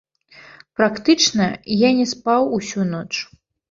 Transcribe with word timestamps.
Практычна 0.79 1.45
я 1.87 1.93
не 2.01 2.05
спаў 2.17 2.53
усю 2.61 2.93
ноч. 2.93 3.09